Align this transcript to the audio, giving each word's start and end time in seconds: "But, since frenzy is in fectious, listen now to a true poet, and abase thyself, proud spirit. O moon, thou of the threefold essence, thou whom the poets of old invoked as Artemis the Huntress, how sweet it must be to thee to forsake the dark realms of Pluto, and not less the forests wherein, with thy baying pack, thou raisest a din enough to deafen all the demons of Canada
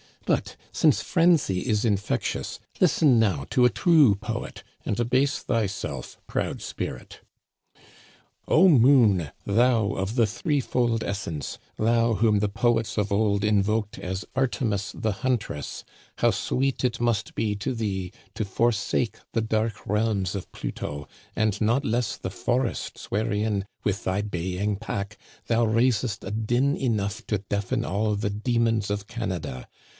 "But, 0.31 0.55
since 0.71 1.01
frenzy 1.03 1.67
is 1.67 1.83
in 1.85 1.95
fectious, 1.97 2.57
listen 2.79 3.19
now 3.19 3.45
to 3.49 3.65
a 3.65 3.69
true 3.69 4.15
poet, 4.15 4.63
and 4.85 4.99
abase 4.99 5.39
thyself, 5.39 6.19
proud 6.25 6.61
spirit. 6.61 7.19
O 8.47 8.67
moon, 8.69 9.31
thou 9.45 9.91
of 9.91 10.15
the 10.15 10.25
threefold 10.25 11.03
essence, 11.03 11.59
thou 11.77 12.15
whom 12.15 12.39
the 12.39 12.49
poets 12.49 12.97
of 12.97 13.11
old 13.11 13.43
invoked 13.43 13.99
as 13.99 14.25
Artemis 14.35 14.91
the 14.95 15.11
Huntress, 15.11 15.83
how 16.19 16.31
sweet 16.31 16.83
it 16.85 17.01
must 17.01 17.35
be 17.35 17.53
to 17.55 17.73
thee 17.73 18.11
to 18.33 18.45
forsake 18.45 19.17
the 19.33 19.41
dark 19.41 19.85
realms 19.85 20.33
of 20.33 20.51
Pluto, 20.51 21.07
and 21.35 21.59
not 21.61 21.83
less 21.85 22.15
the 22.15 22.31
forests 22.31 23.11
wherein, 23.11 23.65
with 23.83 24.05
thy 24.05 24.21
baying 24.21 24.77
pack, 24.77 25.17
thou 25.47 25.65
raisest 25.65 26.23
a 26.23 26.31
din 26.31 26.75
enough 26.77 27.25
to 27.27 27.39
deafen 27.49 27.83
all 27.85 28.15
the 28.15 28.31
demons 28.31 28.89
of 28.89 29.07
Canada 29.07 29.67